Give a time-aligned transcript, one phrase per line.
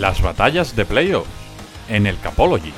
[0.00, 1.26] Las batallas de playoff
[1.86, 2.72] en el Capology.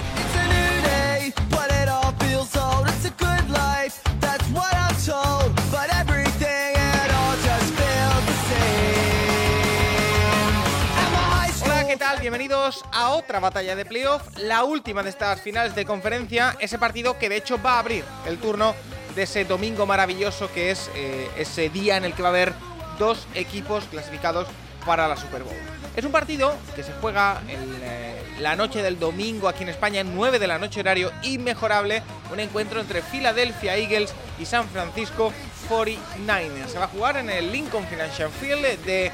[12.21, 17.19] Bienvenidos a otra batalla de playoff, la última de estas finales de conferencia, ese partido
[17.19, 18.75] que de hecho va a abrir el turno
[19.15, 22.53] de ese domingo maravilloso que es eh, ese día en el que va a haber
[22.99, 24.47] dos equipos clasificados
[24.85, 25.57] para la Super Bowl.
[25.97, 30.01] Es un partido que se juega en eh, la noche del domingo aquí en España,
[30.01, 35.33] en 9 de la noche horario inmejorable, un encuentro entre Philadelphia Eagles y San Francisco
[35.69, 36.69] 49ers.
[36.69, 39.13] Se va a jugar en el Lincoln Financial Field de eh,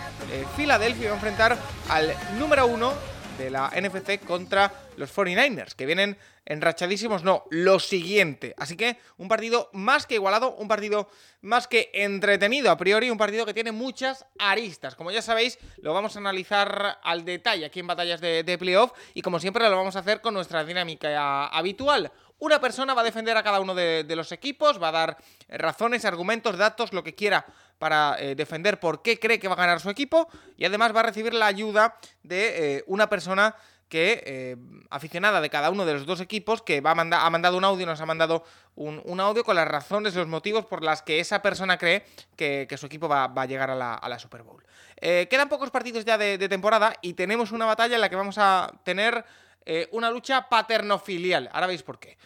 [0.57, 1.59] Filadelfia y va a enfrentar
[1.89, 2.93] al número uno
[3.39, 6.17] de la NFC contra los 49ers, que vienen
[6.49, 8.55] enrachadísimos, no, lo siguiente.
[8.57, 11.09] Así que un partido más que igualado, un partido
[11.43, 14.97] más que entretenido a priori, un partido que tiene muchas aristas.
[14.97, 18.93] Como ya sabéis, lo vamos a analizar al detalle aquí en batallas de, de playoff
[19.15, 22.11] y como siempre lo vamos a hacer con nuestra dinámica habitual.
[22.41, 25.17] Una persona va a defender a cada uno de, los equipos, va a dar
[25.49, 27.45] razones, argumentos, datos, lo que quiera
[27.79, 31.01] para eh, defender por qué cree que va a ganar su equipo y además va
[31.01, 33.57] a recibir la ayuda de eh, una persona
[33.89, 34.57] que, eh,
[34.91, 38.01] aficionada de cada uno de los dos equipos, que va ha mandado un audio, nos
[38.01, 42.05] ha mandado un, audio con las razones, los motivos por las que esa persona cree
[42.37, 44.63] que, su equipo va, va, a llegar a la, Super Bowl.
[45.01, 48.37] Eh, quedan pocos partidos ya de, temporada y tenemos una batalla en la que vamos
[48.39, 49.25] a tener
[49.65, 51.49] eh, una lucha paterno-filial.
[51.53, 52.19] Ahora veis por qué.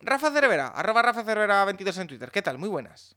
[0.00, 2.30] Rafa Cervera, arroba Rafa Cervera 22 en Twitter.
[2.30, 2.58] ¿Qué tal?
[2.58, 3.16] Muy buenas.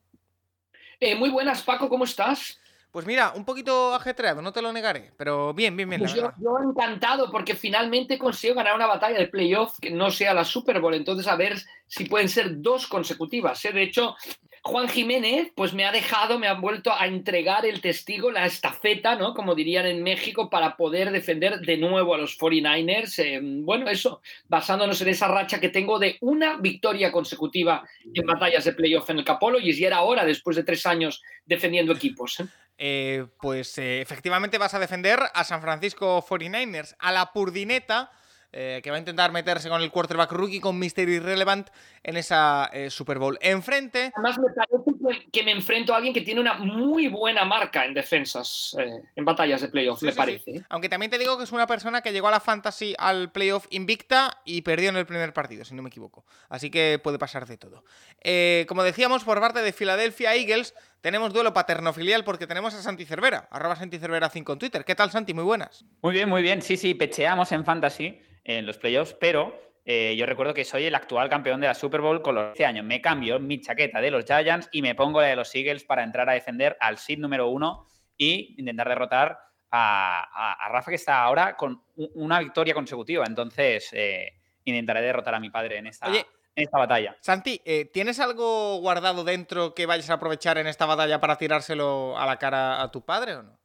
[1.17, 2.60] Muy buenas, Paco, ¿cómo estás?
[2.91, 6.01] Pues mira, un poquito ajetreado, no te lo negaré, pero bien, bien, bien.
[6.01, 10.33] Pues yo, yo, encantado porque finalmente consigo ganar una batalla de playoff que no sea
[10.33, 13.63] la Super Bowl, entonces a ver si pueden ser dos consecutivas.
[13.63, 13.71] ¿eh?
[13.71, 14.17] De hecho,
[14.63, 19.15] Juan Jiménez, pues me ha dejado, me ha vuelto a entregar el testigo, la estafeta,
[19.15, 19.33] ¿no?
[19.33, 23.19] Como dirían en México, para poder defender de nuevo a los 49ers.
[23.23, 27.83] Eh, bueno, eso, basándonos en esa racha que tengo de una victoria consecutiva
[28.13, 31.23] en batallas de playoff en el Capolo, y ya era hora después de tres años
[31.45, 32.39] defendiendo equipos.
[32.39, 32.45] ¿eh?
[32.83, 38.09] Eh, pues eh, efectivamente vas a defender a San Francisco 49ers, a la Purdineta,
[38.51, 41.69] eh, que va a intentar meterse con el quarterback rookie con Mister Irrelevant
[42.01, 43.37] en esa Super Bowl.
[43.39, 44.11] Enfrente.
[44.17, 44.90] Me parece
[45.31, 49.25] que me enfrento a alguien que tiene una muy buena marca en defensas, eh, en
[49.25, 50.51] batallas de playoff, sí, me sí, parece.
[50.51, 50.61] Sí.
[50.69, 53.65] Aunque también te digo que es una persona que llegó a la fantasy al playoff
[53.69, 56.25] invicta y perdió en el primer partido, si no me equivoco.
[56.49, 57.83] Así que puede pasar de todo.
[58.21, 63.05] Eh, como decíamos, por parte de Philadelphia Eagles, tenemos duelo paterno-filial porque tenemos a Santi
[63.05, 64.85] Cervera, arroba Santi Cervera 5 en Twitter.
[64.85, 65.33] ¿Qué tal, Santi?
[65.33, 65.83] Muy buenas.
[66.01, 66.61] Muy bien, muy bien.
[66.61, 70.95] Sí, sí, pecheamos en fantasy en los playoffs, pero eh, yo recuerdo que soy el
[70.95, 72.85] actual campeón de la Super Bowl con los 11 años.
[72.85, 76.03] Me cambio mi chaqueta de los Giants y me pongo la de los Eagles para
[76.03, 77.87] entrar a defender al seed número uno
[78.17, 79.39] y intentar derrotar
[79.71, 83.25] a, a, a Rafa, que está ahora con una victoria consecutiva.
[83.25, 84.33] Entonces, eh,
[84.65, 86.07] intentaré derrotar a mi padre en esta.
[86.07, 86.25] Oye,
[86.55, 87.15] en esta batalla.
[87.21, 92.17] Santi, eh, ¿tienes algo guardado dentro que vayas a aprovechar en esta batalla para tirárselo
[92.17, 93.60] a la cara a tu padre o no?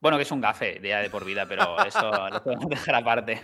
[0.00, 3.42] Bueno, que es un gafe de, de por vida, pero eso lo podemos dejar aparte.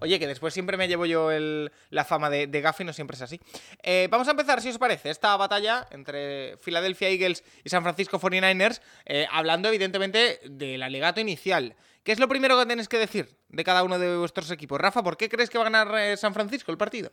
[0.00, 2.92] Oye, que después siempre me llevo yo el, la fama de, de gafe y no
[2.92, 3.40] siempre es así.
[3.82, 8.18] Eh, vamos a empezar, si os parece, esta batalla entre Philadelphia Eagles y San Francisco
[8.18, 11.76] 49ers, eh, hablando evidentemente del alegato inicial.
[12.02, 14.80] ¿Qué es lo primero que tenéis que decir de cada uno de vuestros equipos?
[14.80, 17.12] Rafa, ¿por qué crees que va a ganar eh, San Francisco el partido?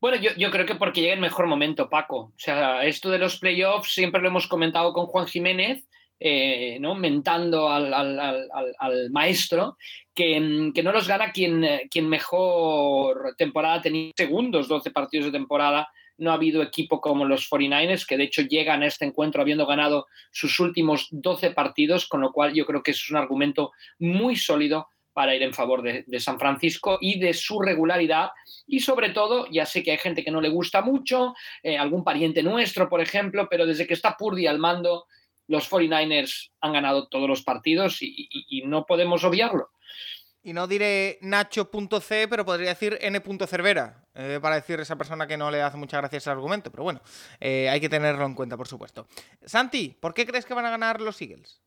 [0.00, 2.18] Bueno, yo, yo, creo que porque llega el mejor momento, Paco.
[2.18, 5.88] O sea, esto de los playoffs siempre lo hemos comentado con Juan Jiménez
[6.20, 6.94] eh, ¿no?
[6.94, 9.76] mentando al, maestro,
[10.14, 15.88] que, que, no los gana quien, quien mejor temporada tenido, segundos 12 partidos de temporada.
[16.16, 19.66] No ha habido equipo como los 49ers, que de hecho llegan a este encuentro habiendo
[19.66, 24.34] ganado sus últimos 12 partidos, con lo cual yo creo que es un argumento muy
[24.34, 28.30] sólido para ir en favor de, de, San Francisco y de su regularidad.
[28.68, 32.04] Y sobre todo, ya sé que hay gente que no le gusta mucho, eh, algún
[32.04, 35.06] pariente nuestro, por ejemplo, pero desde que está Purdy al mando,
[35.48, 39.70] los 49ers han ganado todos los partidos y, y, y no podemos obviarlo.
[40.42, 45.36] Y no diré Nacho.c, pero podría decir N.cervera, eh, para decir a esa persona que
[45.36, 46.70] no le hace muchas gracias al argumento.
[46.70, 47.00] Pero bueno,
[47.40, 49.08] eh, hay que tenerlo en cuenta, por supuesto.
[49.44, 51.60] Santi, ¿por qué crees que van a ganar los Eagles?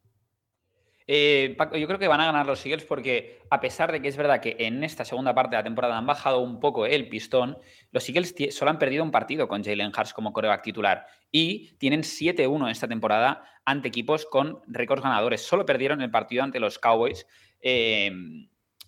[1.05, 4.07] Eh, Paco, yo creo que van a ganar los Eagles porque, a pesar de que
[4.07, 7.09] es verdad que en esta segunda parte de la temporada han bajado un poco el
[7.09, 7.57] pistón,
[7.91, 12.01] los Eagles solo han perdido un partido con Jalen Hurts como coreback titular y tienen
[12.01, 15.41] 7-1 esta temporada ante equipos con récords ganadores.
[15.41, 17.25] Solo perdieron el partido ante los Cowboys.
[17.61, 18.11] Eh,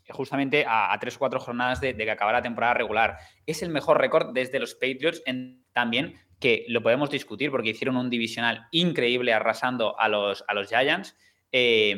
[0.09, 3.17] justamente a, tres o cuatro jornadas de, que acabara la temporada regular.
[3.45, 7.95] Es el mejor récord desde los Patriots en, también, que lo podemos discutir porque hicieron
[7.95, 11.15] un divisional increíble arrasando a los, a los Giants.
[11.51, 11.95] Eh,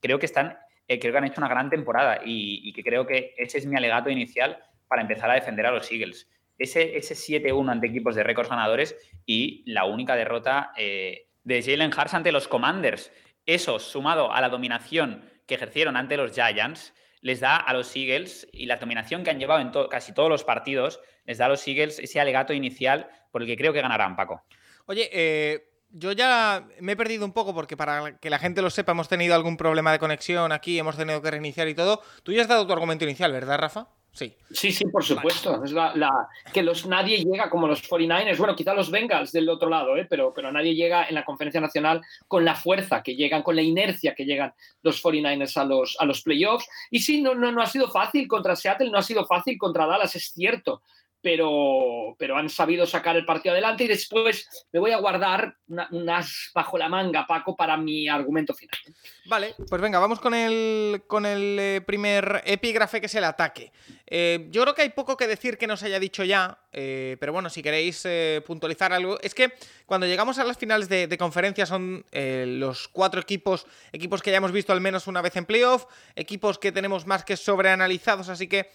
[0.00, 3.58] creo que están creo que han hecho una gran temporada y, que creo que ese
[3.58, 4.58] es mi alegato inicial
[4.88, 6.28] para empezar a defender a los Eagles.
[6.58, 8.96] Ese, ese 7-1 ante equipos de récords ganadores
[9.26, 13.10] y la única derrota de Jalen Hurts ante los Commanders.
[13.46, 18.46] Eso, sumado a la dominación que ejercieron ante los Giants, les da a los Eagles,
[18.52, 21.66] y la dominación que han llevado en casi todos los partidos, les da a los
[21.66, 24.44] Eagles ese alegato inicial por el que creo que ganarán, Paco.
[24.86, 28.68] Oye, eh, yo ya me he perdido un poco porque para que la gente lo
[28.68, 32.02] sepa hemos tenido algún problema de conexión aquí, hemos tenido que reiniciar y todo.
[32.22, 33.88] Tú ya has dado tu argumento inicial, ¿verdad, Rafa?
[34.14, 34.32] Sí.
[34.48, 35.64] Sí, sí, por supuesto.
[35.64, 38.38] Es la, que los nadie llega como los 49ers.
[38.38, 40.06] Bueno, quizá los Bengals del otro lado, ¿eh?
[40.08, 43.62] pero, pero nadie llega en la conferencia nacional con la fuerza que llegan, con la
[43.62, 46.68] inercia que llegan los 49ers a los, a los playoffs.
[46.92, 49.86] Y sí, no, no, no ha sido fácil contra Seattle, no ha sido fácil contra
[49.86, 50.82] Dallas, es cierto
[51.24, 55.56] pero, pero han sabido sacar el partido adelante y después me voy a guardar
[55.90, 58.78] unas bajo la manga, Paco, para mi argumento final.
[59.24, 63.72] Vale, pues venga, vamos con el, con el eh, primer epígrafe que es el ataque.
[64.06, 67.32] Eh, yo creo que hay poco que decir que nos haya dicho ya, eh, pero
[67.32, 68.06] bueno, si queréis
[68.46, 69.54] puntualizar algo, es que
[69.86, 74.36] cuando llegamos a las finales de, de conferencia son los cuatro equipos, equipos que ya
[74.36, 75.86] hemos visto al menos una vez en playoff,
[76.16, 78.70] equipos que tenemos más que sobreanalizados, así que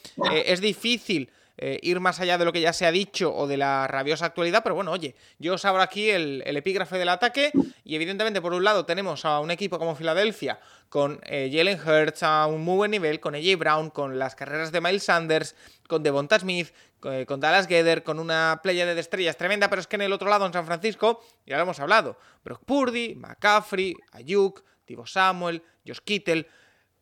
[0.46, 1.30] es difícil
[1.62, 4.28] eh, ir más allá de lo que ya se ha dicho o de la rabiosa
[4.28, 7.52] actualidad, pero bueno, oye, yo os abro aquí el, epígrafe del ataque
[7.84, 12.24] y evidentemente por un lado tenemos a un equipo como Filadelfia con eh, Jalen Hurts
[12.24, 15.54] a un muy buen nivel, con AJ Brown, con las carreras de Miles Sanders,
[15.90, 16.70] con Devonta Smith,
[17.04, 20.14] eh, con, Dallas Gether, con una playa de estrellas tremenda, pero es que en el
[20.14, 25.62] otro lado, en San Francisco, ya lo hemos hablado, Brock Purdy, McCaffrey, Ayuk, Tivo Samuel,
[25.86, 26.48] Josh Kittle,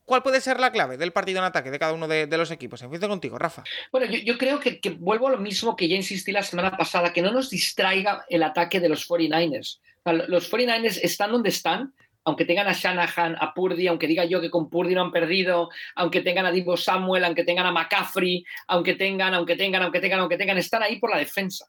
[0.07, 2.81] ¿Cuál puede ser la clave del partido en ataque de cada uno de, los equipos?
[2.81, 3.65] Empiezo contigo, Rafa.
[3.91, 7.21] Bueno, yo, creo que, vuelvo a lo mismo que ya insistí la semana pasada, que
[7.21, 9.81] no nos distraiga el ataque de los 49ers.
[10.29, 11.93] los 49ers están donde están,
[12.23, 15.69] aunque tengan a Shanahan, a Purdy, aunque diga yo que con Purdy no han perdido,
[15.95, 20.21] aunque tengan a Divo Samuel, aunque tengan a McCaffrey, aunque tengan, aunque tengan, aunque tengan,
[20.21, 21.65] aunque tengan, están ahí por la defensa.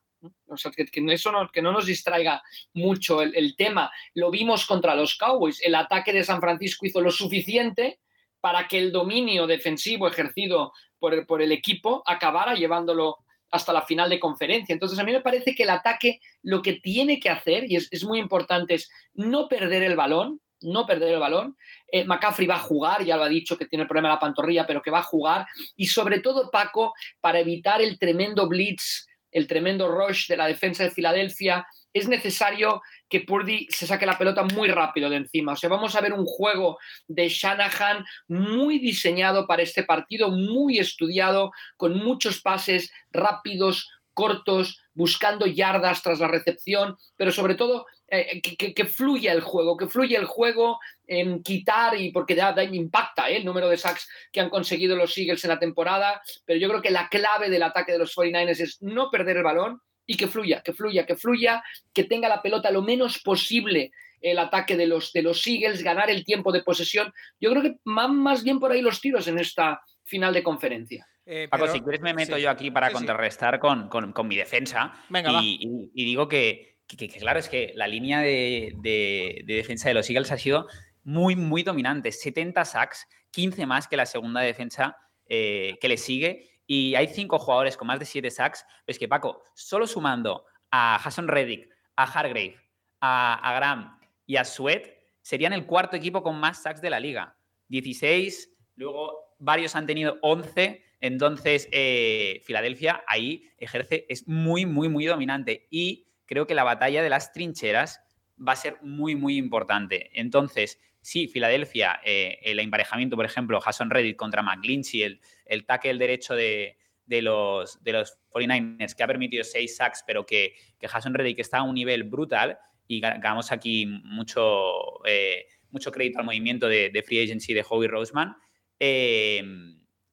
[0.47, 2.41] O sea, que, eso no, nos distraiga
[2.75, 3.91] mucho el tema.
[4.15, 5.61] Lo vimos contra los Cowboys.
[5.61, 7.99] El ataque de San Francisco hizo lo suficiente
[8.41, 13.19] para que el dominio defensivo ejercido por, el equipo acabara llevándolo
[13.51, 14.73] hasta la final de conferencia.
[14.73, 18.05] Entonces, a mí me parece que el ataque lo que tiene que hacer, y es,
[18.05, 21.57] muy importante, es no perder el balón, no perder el balón.
[21.91, 24.21] Eh, McCaffrey va a jugar, ya lo ha dicho que tiene el problema de la
[24.21, 25.47] pantorrilla, pero que va a jugar.
[25.77, 30.85] Y sobre todo, Paco, para evitar el tremendo blitz, el tremendo rush de la defensa
[30.85, 31.67] de Filadelfia,
[31.99, 35.53] es necesario que Purdy se saque la pelota muy rápido de encima.
[35.53, 40.79] O sea, vamos a ver un juego de Shanahan muy diseñado para este partido, muy
[40.79, 48.41] estudiado, con muchos pases rápidos, cortos, buscando yardas tras la recepción, pero sobre todo eh,
[48.41, 53.37] que, fluya el juego, que fluya el juego en quitar y porque ya, impacta eh,
[53.37, 56.83] el número de sacks que han conseguido los Eagles en la temporada, pero yo creo
[56.83, 60.27] que la clave del ataque de los 49ers es no perder el balón, y que
[60.27, 61.63] fluya, que fluya, que fluya,
[61.93, 66.09] que tenga la pelota lo menos posible el ataque de los, de los Eagles, ganar
[66.11, 67.13] el tiempo de posesión.
[67.39, 71.07] Yo creo que van más bien por ahí los tiros en esta final de conferencia.
[71.27, 73.91] Eh, Paco, si quieres me meto yo aquí para contrarrestar con,
[74.25, 74.95] mi defensa
[75.43, 76.79] y, digo que,
[77.19, 80.69] claro, es que la línea de, defensa de los Eagles ha sido
[81.05, 82.13] muy, muy dominante.
[82.13, 84.97] 70 sacks, 15 más que la segunda defensa
[85.29, 89.09] eh, que le sigue y hay cinco jugadores con más de siete sacks, es que
[89.09, 92.57] Paco, solo sumando a Hassan Reddick, a Hargrave,
[93.01, 94.87] a, Graham y a Sweat,
[95.23, 97.39] serían el cuarto equipo con más sacks de la liga.
[97.69, 105.07] 16, luego varios han tenido 11, entonces eh, Filadelfia ahí ejerce, es muy, muy, muy
[105.07, 108.03] dominante y creo que la batalla de las trincheras
[108.47, 110.11] va a ser muy, muy importante.
[110.13, 115.97] Entonces, sí, Filadelfia, eh, el emparejamiento, por ejemplo, Jason Reddick contra McGlinchey, el, el tackle
[115.97, 121.15] derecho de, los, de los 49ers, que ha permitido seis sacks, pero que, que Jason
[121.15, 126.69] Reddick está a un nivel brutal y ganamos aquí mucho, eh, mucho crédito al movimiento
[126.69, 128.37] de, free agency de Howie Roseman.
[128.79, 129.43] Eh,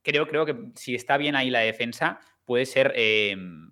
[0.01, 2.93] creo, creo que si está bien ahí la defensa, puede ser,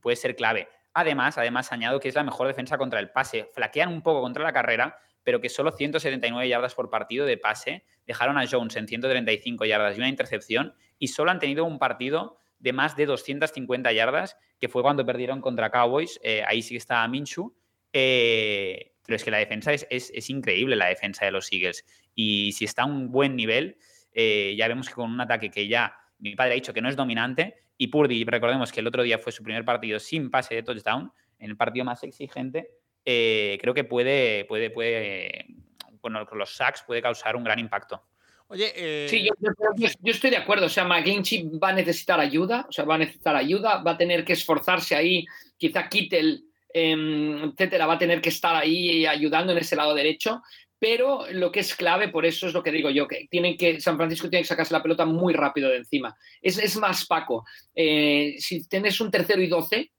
[0.02, 0.68] puede ser clave.
[0.94, 3.50] Además, además, añado que es la mejor defensa contra el pase.
[3.54, 7.84] Flaquean un poco contra la carrera, pero que solo 179 yardas por partido de pase
[8.06, 12.38] dejaron a Jones en 135 yardas y una intercepción y solo han tenido un partido
[12.60, 16.20] de más de 250 yardas, que fue cuando perdieron contra Cowboys.
[16.24, 17.54] Eh, ahí sí que está Minshu.
[17.92, 21.86] Eh, pero es que la defensa es, increíble, la defensa de los Eagles.
[22.16, 23.78] Y si está a un buen nivel,
[24.14, 26.90] eh, ya vemos que con un ataque que ya mi padre ha dicho que no
[26.90, 30.56] es dominante, y Purdy, recordemos que el otro día fue su primer partido sin pase
[30.56, 32.70] de touchdown, en el partido más exigente,
[33.04, 35.46] creo que puede, puede, puede,
[36.02, 38.04] bueno, con los sacks puede causar un gran impacto.
[38.48, 40.68] Oye, eh, Sí, yo, estoy de acuerdo.
[40.68, 43.98] O sea, McGlinchey va a necesitar ayuda, o sea, va a necesitar ayuda, va a
[43.98, 45.26] tener que esforzarse ahí.
[45.58, 50.42] Quizá Kittel, em, etcétera, va a tener que estar ahí ayudando en ese lado derecho.
[50.78, 53.80] Pero lo que es clave, por eso es lo que digo yo, que tienen que
[53.80, 56.16] San Francisco tiene que sacarse la pelota muy rápido de encima.
[56.42, 57.46] Es, es más Paco.
[57.74, 59.92] Eh, si tienes un tercero y doce,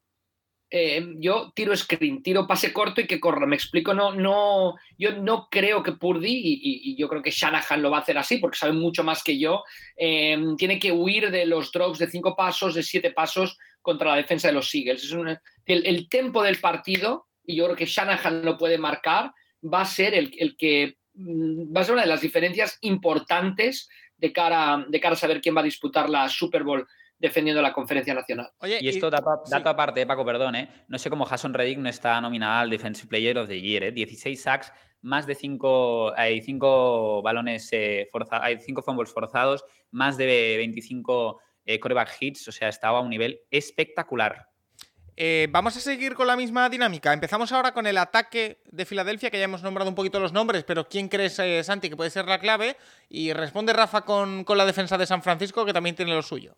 [0.70, 3.46] eh, yo tiro screen, tiro pase corto y que corra.
[3.46, 7.90] Me explico, no, no, yo no creo que Purdy, y, yo creo que Shanahan lo
[7.90, 9.62] va a hacer así porque sabe mucho más que yo,
[9.96, 14.16] eh, tiene que huir de los drops de cinco pasos, de siete pasos contra la
[14.16, 15.04] defensa de los Eagles.
[15.04, 19.82] Es el, el tempo del partido, y yo creo que Shanahan lo puede marcar, va
[19.82, 24.32] a ser el, el que mm, va a ser una de las diferencias importantes de
[24.32, 26.86] cara, de cara a saber quién va a disputar la Super Bowl
[27.18, 28.50] defendiendo la conferencia nacional.
[28.62, 30.68] y esto, dato, aparte, Paco, perdón, ¿eh?
[30.88, 33.92] no sé cómo Jason Reddick no está nominado al Defensive Player of the Year, ¿eh?
[33.92, 34.72] 16 sacks,
[35.04, 41.40] más de 5 hay cinco balones eh, forzados, hay 5 fumbles forzados, más de 25
[41.66, 44.48] eh, coreback hits, o sea, estaba a un nivel espectacular.
[45.16, 47.12] Eh, vamos a seguir con la misma dinámica.
[47.12, 50.64] Empezamos ahora con el ataque de Filadelfia, que ya hemos nombrado un poquito los nombres,
[50.64, 52.76] pero ¿quién crees, Santi, que puede ser la clave?
[53.08, 56.56] Y responde Rafa con, con la defensa de San Francisco, que también tiene lo suyo.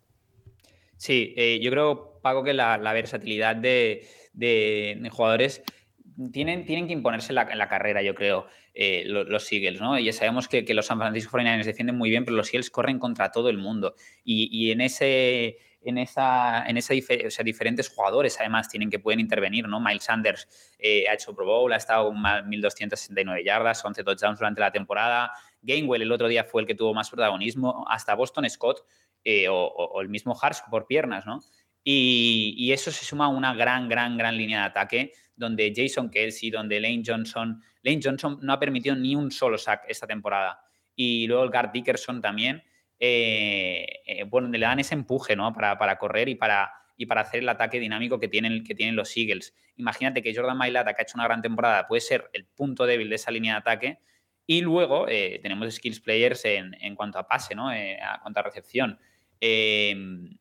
[0.97, 4.07] Sí, eh, yo creo, Paco, que la, versatilidad de,
[5.11, 5.63] jugadores
[6.33, 9.99] tienen, tienen que imponerse en la, carrera, yo creo, eh, los, Eagles, ¿no?
[9.99, 13.31] Ya sabemos que, los San Francisco 49ers defienden muy bien, pero los Eagles corren contra
[13.31, 13.95] todo el mundo.
[14.25, 19.21] Y, en ese en esa, en esa o sea, diferentes jugadores además tienen que pueden
[19.21, 19.79] intervenir, ¿no?
[19.79, 20.49] Miles Sanders
[20.81, 25.31] eh, ha hecho Pro Bowl, ha estado 1.269 yardas, 11 touchdowns durante la temporada.
[25.63, 27.85] Gainwell el otro día fue el que tuvo más protagonismo.
[27.89, 28.85] Hasta Boston Scott
[29.29, 31.41] eh, o, el mismo Harsh por piernas, ¿no?
[31.83, 36.49] Y, eso se suma a una gran, gran, gran línea de ataque donde Jason Kelsey,
[36.51, 40.61] donde Lane Johnson, Lane Johnson no ha permitido ni un solo sack esta temporada.
[40.95, 42.63] Y luego el Gart Dickerson también,
[43.01, 45.53] eh, eh, bueno, le dan ese empuje, ¿no?
[45.53, 49.17] Para, correr y para, y para hacer el ataque dinámico que tienen, que tienen los
[49.17, 49.57] Eagles.
[49.75, 53.09] Imagínate que Jordan Mailata, que ha hecho una gran temporada, puede ser el punto débil
[53.09, 53.99] de esa línea de ataque.
[54.47, 57.69] Y luego tenemos skills players en, en, cuanto a pase, ¿no?
[57.69, 59.01] a cuanto a recepción.
[59.41, 60.39] Em,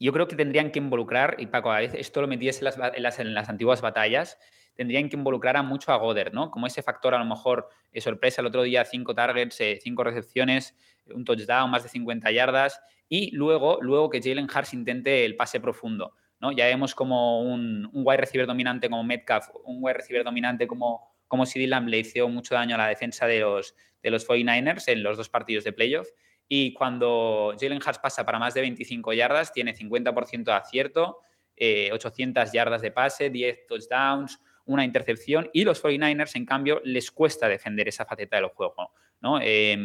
[0.00, 3.48] yo creo que tendrían que involucrar, y Paco, a veces esto lo metías en las,
[3.48, 4.38] antiguas batallas,
[4.74, 6.50] tendrían que involucrar a mucho a Goder, ¿no?
[6.50, 10.02] Como ese factor a lo mejor de sorpresa el otro día, cinco targets, eh, cinco
[10.04, 10.74] recepciones,
[11.06, 15.60] un touchdown, más de 50 yardas, y luego, luego que Jalen Hurts intente el pase
[15.60, 16.50] profundo, ¿no?
[16.52, 21.14] Ya vemos como un, un wide receiver dominante como Metcalf, un wide receiver dominante como,
[21.28, 24.88] como CD Lamb le hizo mucho daño a la defensa de los, de los 49ers
[24.88, 26.08] en los dos partidos de playoff.
[26.48, 31.20] Y cuando Jalen Hurts pasa para más de 25 yardas, tiene 50% de acierto,
[31.56, 35.48] 800 eh, yardas de pase, 10 touchdowns, una intercepción.
[35.52, 38.92] Y los 49ers, en cambio, les cuesta defender esa faceta del juego.
[39.20, 39.38] ¿no?
[39.40, 39.76] Eh,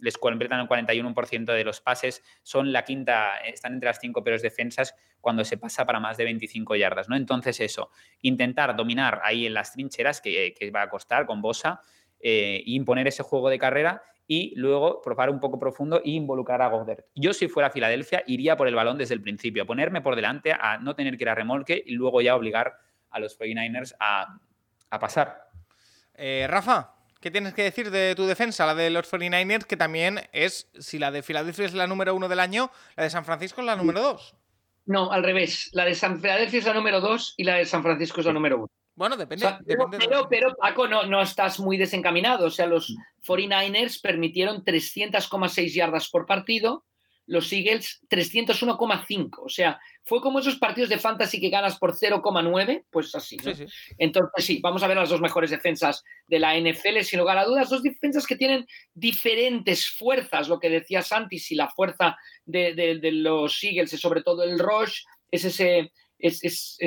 [0.00, 4.40] les completan el 41% de los pases, son la quinta, están entre las cinco peores
[4.40, 7.08] defensas cuando se pasa para más de 25 yardas.
[7.08, 7.16] ¿no?
[7.16, 7.90] Entonces, eso,
[8.22, 11.80] intentar dominar ahí en las trincheras, que, va a costar con Bosa,
[12.20, 16.68] eh, imponer ese juego de carrera y luego probar un poco profundo e involucrar a
[16.68, 17.04] Goddard.
[17.14, 20.52] Yo si fuera Filadelfia iría por el balón desde el principio, a ponerme por delante,
[20.52, 22.78] a no tener que ir a remolque y luego ya obligar
[23.10, 24.38] a los 49ers a,
[24.98, 25.48] pasar.
[26.14, 30.20] Eh, Rafa, ¿qué tienes que decir de tu defensa, la de los 49ers, que también
[30.32, 33.60] es, si la de Filadelfia es la número uno del año, la de San Francisco
[33.60, 34.34] es la número dos?
[34.86, 35.68] No, al revés.
[35.72, 38.32] La de San Filadelfia es la número dos y la de San Francisco es la
[38.32, 38.70] número uno.
[38.96, 39.46] Bueno, depende.
[40.30, 42.46] pero, Paco, no, no estás muy desencaminado.
[42.46, 46.84] O sea, los 49ers permitieron 300,6 yardas por partido,
[47.26, 49.42] los Eagles 301,5.
[49.44, 53.36] O sea, fue como esos partidos de fantasy que ganas por 0,9, pues así.
[53.98, 57.44] Entonces, sí, vamos a ver las dos mejores defensas de la NFL, sin lugar a
[57.44, 57.68] dudas.
[57.68, 63.12] Dos defensas que tienen diferentes fuerzas, lo que decía Santi, si la fuerza de, de
[63.12, 66.78] los Eagles es sobre todo el rush, es ese es,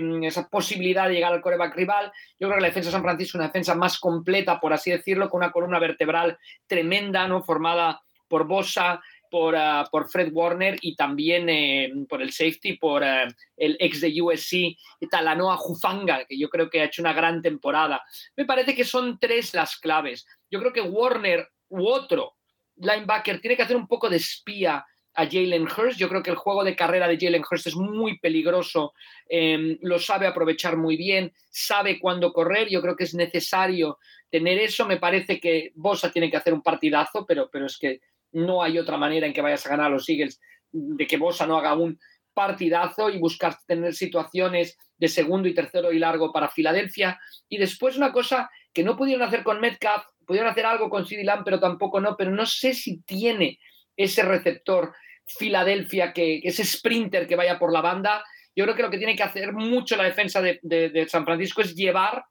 [0.00, 2.12] mm, esa posibilidad de llegar al coreback rival.
[2.38, 4.90] Yo creo que la defensa de San Francisco es una defensa más completa, por así
[4.90, 7.42] decirlo, con una columna vertebral tremenda, ¿no?
[7.42, 13.02] formada por Bosa, por, ah, por Fred Warner y también eh, por el safety, por
[13.02, 14.76] eh, el ex de USC,
[15.10, 18.02] Talanoa Jufanga, que yo creo que ha hecho una gran temporada.
[18.36, 20.26] Me parece que son tres las claves.
[20.50, 22.36] Yo creo que Warner u otro
[22.76, 24.84] linebacker tiene que hacer un poco de espía
[25.16, 25.98] a Jalen Hurst.
[25.98, 28.94] Yo creo que el juego de carrera de Jalen Hurst es muy peligroso,
[29.28, 32.68] em, lo sabe aprovechar muy bien, sabe cuándo correr.
[32.68, 33.98] Yo creo que es necesario
[34.30, 34.86] tener eso.
[34.86, 38.00] Me parece que Bosa tiene que hacer un partidazo, pero, pero es que
[38.32, 41.46] no hay otra manera en que vayas a ganar a los Eagles de que Bosa
[41.46, 41.98] no haga un
[42.34, 47.18] partidazo y buscar tener situaciones de segundo y tercero y largo para Filadelfia.
[47.48, 51.24] Y después una cosa que no pudieron hacer con Metcalf pudieron hacer algo con CD
[51.24, 53.58] Lamb, pero tampoco no, pero no sé si tiene
[53.96, 54.92] ese receptor
[55.26, 58.24] Filadelfia, que, ese sprinter que vaya por la banda.
[58.54, 61.74] Yo creo que lo que tiene que hacer mucho la defensa de, San Francisco es
[61.74, 62.24] llevar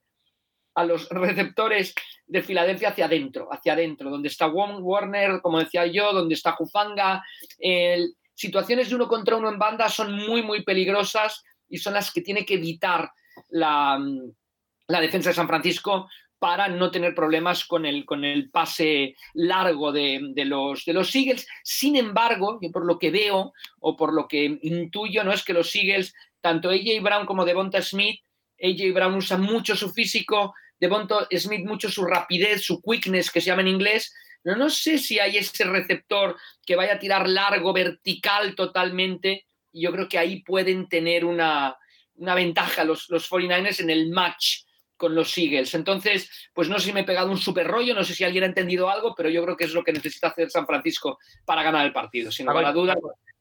[0.74, 1.94] a los receptores
[2.26, 7.24] de Filadelfia hacia adentro, hacia adentro, donde está Warner, como decía yo, donde está Jufanga.
[8.34, 12.22] situaciones de uno contra uno en banda son muy, muy peligrosas y son las que
[12.22, 13.12] tiene que evitar
[13.50, 14.00] la,
[14.88, 19.92] la defensa de San Francisco para no tener problemas con el, con el pase largo
[19.92, 21.48] de, los, de los Eagles.
[21.64, 25.74] Sin embargo, por lo que veo o por lo que intuyo, no es que los
[25.76, 28.22] Eagles, tanto AJ Brown como Devonta Smith,
[28.62, 33.48] AJ Brown usa mucho su físico, Devonta Smith mucho su rapidez, su quickness, que se
[33.48, 34.14] llama en inglés.
[34.44, 39.46] No, no sé si hay ese receptor que vaya a tirar largo, vertical totalmente.
[39.72, 41.76] Y yo creo que ahí pueden tener una,
[42.16, 44.66] una ventaja los, los 49ers en el match
[44.98, 45.74] con los Eagles.
[45.76, 48.44] Entonces, pues no sé si me he pegado un super rollo, no sé si alguien
[48.44, 51.64] ha entendido algo, pero yo creo que es lo que necesita hacer San Francisco para
[51.64, 52.96] ganar el partido, sin lugar a duda.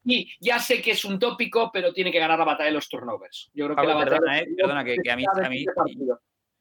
[0.05, 2.89] Y ya sé que es un tópico, pero tiene que ganar la batalla de los
[2.89, 3.51] turnovers.
[3.55, 4.39] Yo creo que la batalla.
[4.39, 5.65] Eh, perdona, que, a mí.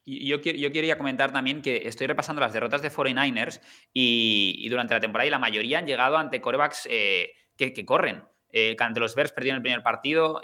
[0.05, 5.01] yo, yo, quería comentar también que estoy repasando las derrotas de 49ers y, durante la
[5.01, 8.23] temporada y la mayoría han llegado ante corebacks eh, que, corren.
[8.49, 10.41] Eh, ante los Bears perdieron el primer partido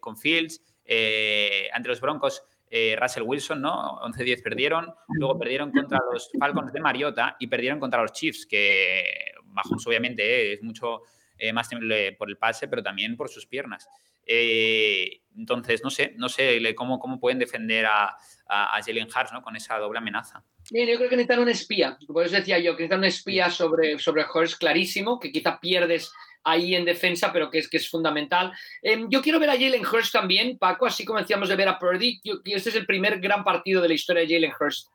[0.00, 0.62] con Fields,
[1.72, 2.42] ante los Broncos
[2.74, 4.00] eh, Russell Wilson, ¿no?
[4.00, 9.04] 11-10 perdieron, luego perdieron contra los Falcons de Mariota y perdieron contra los Chiefs, que
[9.44, 11.02] Mahomes obviamente eh, es mucho
[11.36, 13.86] eh, más temible por el pase, pero también por sus piernas.
[14.26, 19.42] entonces, no sé, no sé cómo, cómo pueden defender a, a, Jalen Hurts ¿no?
[19.42, 20.42] con esa doble amenaza.
[20.70, 23.50] Bien, yo creo que necesitan un espía, por eso decía yo, que necesitan un espía
[23.50, 26.10] sobre, sobre Hurts clarísimo, que quizá pierdes
[26.44, 28.52] ahí en defensa, pero que es, que es fundamental.
[28.82, 31.78] Em, yo quiero ver a Jalen Hurst también, Paco, así como decíamos de ver a
[31.78, 32.20] Purdy.
[32.44, 34.88] este es el primer gran partido de la historia de Jalen Hurst.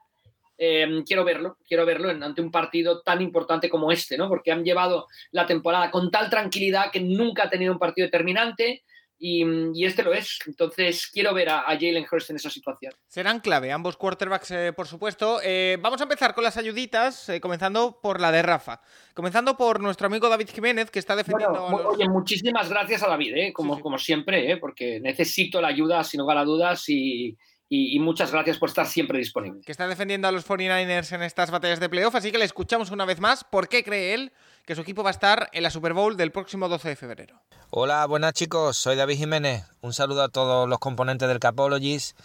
[0.60, 4.28] Em, quiero verlo, quiero verlo ante un partido tan importante como este, ¿no?
[4.28, 8.84] Porque han llevado la temporada con tal tranquilidad que nunca ha tenido un partido determinante.
[9.20, 10.40] Y, este lo es.
[10.46, 12.94] Entonces quiero ver a, Jalen Hurst en esa situación.
[13.08, 15.40] Serán clave ambos quarterbacks, eh, por supuesto.
[15.44, 18.82] Eh, vamos a empezar con las ayuditas, eh, comenzando por la de Rafa.
[19.14, 21.66] Comenzando por nuestro amigo David Jiménez, que está defendiendo.
[21.66, 26.44] Oye, muchísimas gracias a David, como, como siempre, porque necesito la ayuda, sin lugar a
[26.44, 27.36] dudas, y,
[27.70, 29.62] y, muchas gracias por estar siempre disponible.
[29.66, 32.92] Que está defendiendo a los 49ers en estas batallas de playoff, así que le escuchamos
[32.92, 33.44] una vez más.
[33.44, 34.32] ¿Por qué cree él
[34.66, 37.42] que su equipo va a estar en la Super Bowl del próximo 12 de febrero?
[37.70, 39.66] Hola, buenas chicos, soy David Jiménez.
[39.82, 42.16] Un saludo a todos los componentes del Capologis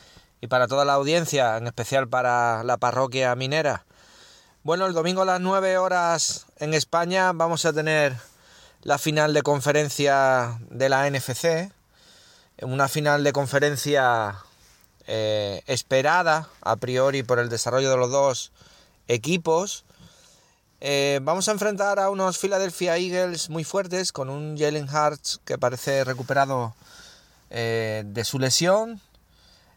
[0.41, 3.85] y para toda la audiencia, en especial para la parroquia minera.
[4.63, 8.15] Bueno, el domingo a las 9 horas en España vamos a tener
[8.83, 11.73] la final de conferencia de la NFC.
[12.61, 14.37] Una final de conferencia
[15.14, 18.51] eh, esperada a priori por el desarrollo de los dos
[19.09, 19.85] equipos.
[20.81, 25.59] Eh, vamos a enfrentar a unos Philadelphia Eagles muy fuertes con un Jalen Hurts que
[25.59, 26.75] parece recuperado
[27.51, 29.03] eh, de su lesión.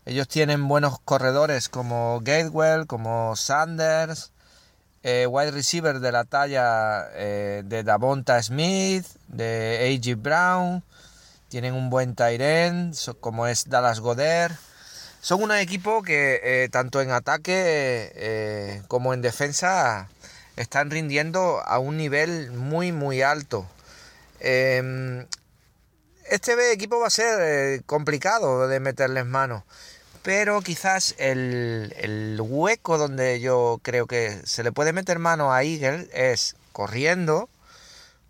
[0.06, 4.32] Ellos tienen buenos corredores como Gatewell, como Sanders,
[5.04, 10.16] wide receiver de la talla de Davonta Smith, de A.G.
[10.16, 10.82] Brown.
[11.50, 14.54] Tienen un buen tight end como es Dallas Goddard
[15.26, 20.08] son un equipo que eh, tanto en ataque eh, como en defensa
[20.56, 23.68] están rindiendo a un nivel muy muy alto.
[24.40, 25.26] Em,
[26.30, 29.66] este equipo va a ser eh, complicado de meterles mano,
[30.22, 36.08] pero quizás el, hueco donde yo creo que se le puede meter mano a Eagle
[36.14, 37.50] es corriendo,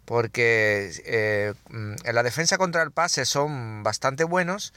[0.05, 4.71] porque mm, en la defensa contra el pase son bastante buenos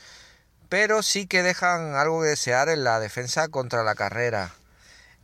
[0.68, 4.52] pero sí que dejan algo que desear en la defensa contra la carrera,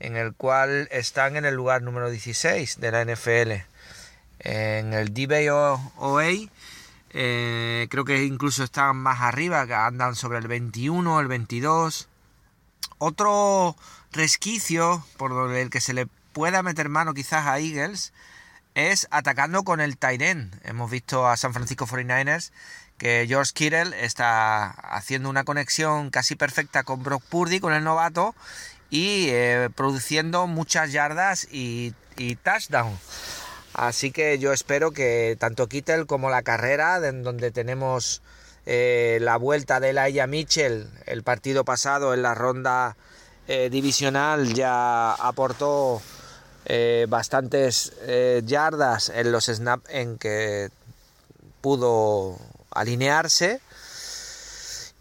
[0.01, 3.53] en el cual están en el lugar número 16 de la NFL.
[4.41, 6.51] En el DBOA
[7.11, 12.09] eh, creo que incluso están más arriba, andan sobre el 21, el 22.
[12.99, 13.77] Otro
[14.13, 18.13] resquicio por el que se le pueda meter mano quizás a Eagles
[18.75, 20.51] es atacando con el Tyren.
[20.65, 22.51] Hemos visto a San Francisco 49ers
[22.99, 28.35] que George Kittle está haciendo una conexión casi perfecta con Brock Purdy, con el novato,
[28.91, 32.97] y eh, produciendo muchas yardas y, y touchdown.
[33.73, 38.23] Así que yo espero que tanto Kittle como la carrera, donde tenemos
[38.67, 42.97] eh, la vuelta de Laia Mitchell el partido pasado en la ronda
[43.49, 46.01] eh, divisional, ya aportó
[47.09, 47.93] bastantes
[48.47, 50.71] yardas en los snaps en que
[51.61, 52.39] pudo
[52.75, 53.61] alinearse.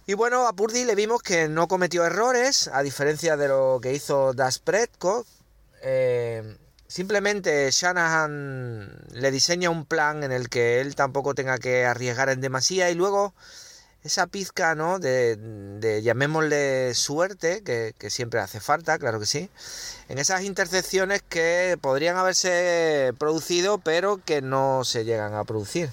[0.05, 3.93] Y bueno, a Purdy le vimos que no cometió errores, a diferencia de lo que
[3.93, 4.61] hizo Das
[5.81, 6.57] eh,
[6.87, 12.41] simplemente Shanahan le diseña un plan en el que él tampoco tenga que arriesgar en
[12.41, 13.33] demasía y luego
[14.03, 14.99] esa pizca, ¿no?
[14.99, 19.49] De, llamémosle suerte, que, siempre hace falta, claro que sí,
[20.09, 25.89] en esas intercepciones que podrían haberse producido, pero que no se llegan a producir.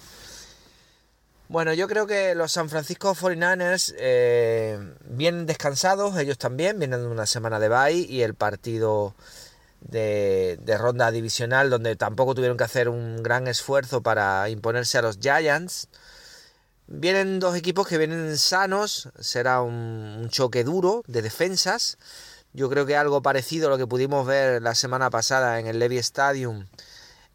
[1.50, 7.08] Bueno, yo creo que los San Francisco 49ers eh, vienen descansados, ellos también, vienen de
[7.08, 9.16] una semana de bye y el partido
[9.80, 15.18] de, ronda divisional donde tampoco tuvieron que hacer un gran esfuerzo para imponerse a los
[15.18, 15.88] Giants.
[16.86, 21.98] Vienen dos equipos que vienen sanos, será un, un choque duro de defensas.
[22.52, 25.80] Yo creo que algo parecido a lo que pudimos ver la semana pasada en el
[25.80, 26.68] Levy Stadium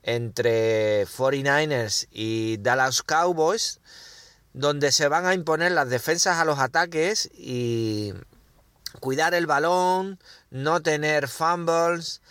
[0.03, 3.81] entre 49ers y Dallas Cowboys
[4.55, 8.13] donde se van a imponer las defensas a los ataques y
[9.01, 10.17] cuidar el balón,
[10.49, 12.21] no tener fumbles,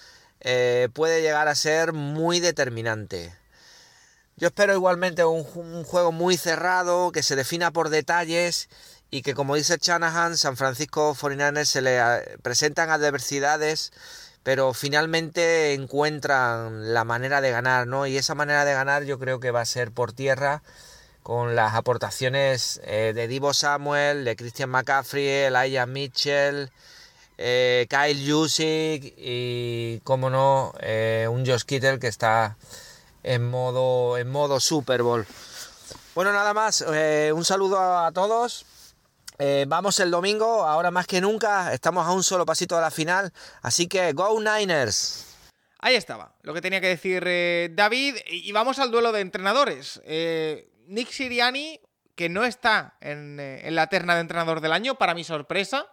[0.41, 3.35] eh, puede llegar a ser muy determinante.
[4.37, 8.71] Yo espero igualmente un, juego muy cerrado, que se defina por detalles
[9.11, 13.93] y que como dice Shanahan, San Francisco 49ers se le eh, presentan adversidades,
[14.43, 18.07] pero finalmente encuentran la manera de ganar, ¿no?
[18.07, 20.63] Y esa manera de ganar yo creo que va a ser por tierra
[21.25, 26.71] con las aportaciones eh, de Divo Samuel, de Christian McCaffrey, Elijah Mitchell,
[27.39, 32.59] eh, Kyle Jusic y, como no, eh, un Josh Kittle que está
[33.23, 35.27] en modo, en modo Super Bowl.
[36.15, 38.67] Bueno, nada más, un saludo a todos.
[39.67, 43.33] vamos el domingo, ahora más que nunca, estamos a un solo pasito de la final,
[43.63, 45.25] así que Go Niners.
[45.79, 47.25] Ahí estaba, lo que tenía que decir
[47.75, 48.17] David.
[48.27, 50.01] Y vamos al duelo de entrenadores.
[50.87, 51.81] Nick Siriani,
[52.14, 55.87] que no está eh, en, la terna de entrenador del año, para mi sorpresa.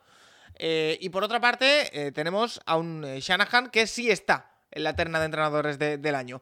[0.60, 4.96] Eh, y por otra parte, eh, tenemos a un Shanahan que sí está en la
[4.96, 6.42] terna de entrenadores del año.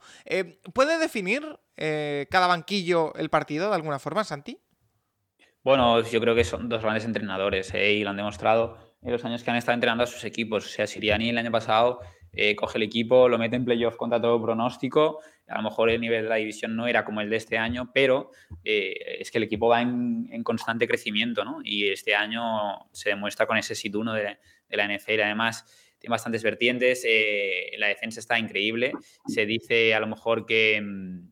[0.73, 4.59] ¿Puede definir cada banquillo el partido de alguna forma, Santi?
[5.63, 9.43] Bueno, yo creo que son dos grandes entrenadores y lo han demostrado en los años
[9.43, 10.63] que han estado entrenando a sus equipos.
[10.63, 12.01] O sea, Siriani el año pasado
[12.55, 16.23] coge el equipo, lo mete en playoff contra todo pronóstico a lo mejor el nivel
[16.23, 18.31] de la división no era como el de este año, pero
[18.63, 21.59] eh, es que el equipo va en, constante crecimiento, ¿no?
[21.63, 24.37] Y este año se demuestra con ese sit 1 de,
[24.69, 25.21] la NFL.
[25.21, 25.65] Además,
[25.97, 28.93] tiene bastantes vertientes, eh, la defensa está increíble.
[29.27, 31.31] Se dice a lo mejor que, mm,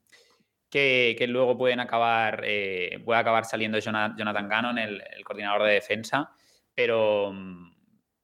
[0.69, 6.31] que, luego pueden acabar, eh, puede acabar saliendo Jonathan Gannon, el, coordinador de defensa,
[6.73, 7.76] pero, mm,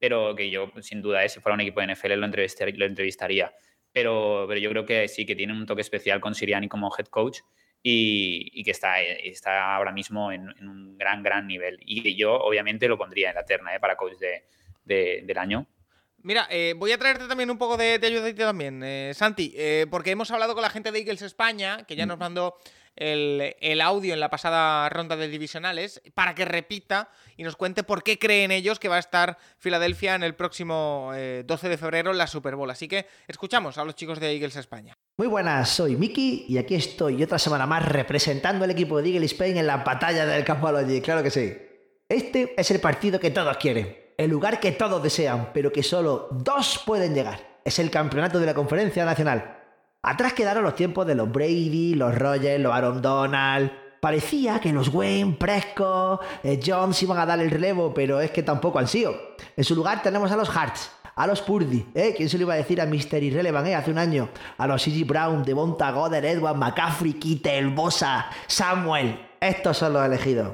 [0.03, 3.53] pero que yo, sin duda, si fuera un equipo de NFL lo entrevistaría
[3.93, 7.05] pero, pero yo creo que sí, que tiene un toque especial con Siriani como head
[7.05, 7.39] coach
[7.81, 11.77] y, que está, está ahora mismo en, un gran, gran nivel.
[11.85, 13.79] Y yo, obviamente, lo pondría en la terna ¿eh?
[13.79, 15.67] para coach de, del año.
[16.17, 19.85] Mira, eh, voy a traerte también un poco de, de ayuda también, eh, Santi, eh,
[19.89, 22.57] porque hemos hablado con la gente de Eagles España, que ya nos mandó
[22.95, 28.03] el, audio en la pasada ronda de divisionales para que repita y nos cuente por
[28.03, 32.11] qué creen ellos que va a estar Filadelfia en el próximo 12 eh, de febrero
[32.11, 32.69] en la Super Bowl.
[32.69, 34.97] Así que escuchamos a los chicos de Eagles España.
[35.17, 39.33] Muy buenas, soy Miki y aquí estoy otra semana más representando al equipo de Eagles
[39.33, 41.55] Spain en la batalla del allí, claro que sí.
[42.07, 46.27] Este es el partido que todos quieren, el lugar que todos desean, pero que solo
[46.31, 47.59] dos pueden llegar.
[47.65, 49.62] Es el campeonato de la Conferencia Nacional.
[50.05, 53.71] Atrás quedaron los tiempos de los Brady, los Rogers, los Aaron Donald.
[54.01, 58.43] Parecía que los Wayne, Prescott, eh, Jones iban a dar el relevo, pero es que
[58.43, 59.15] tampoco han sido.
[59.55, 62.13] En su lugar tenemos a los Hearts, a los Purdy, ¿eh?
[62.17, 63.23] ¿Quién se lo iba a decir a Mr.
[63.23, 63.75] Irrelevant, eh?
[63.75, 64.27] Hace un año.
[64.57, 65.05] A los C.G.
[65.07, 69.17] Brown, Devonta Goddard, Edward McCaffrey, Kittel, Bosa, Samuel.
[69.39, 70.53] Estos son los elegidos.